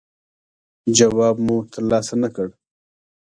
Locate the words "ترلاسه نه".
1.73-2.29